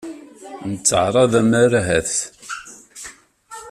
Nettɛaraḍ 0.71 1.33
ammar 1.41 1.71
ahat. 1.79 2.13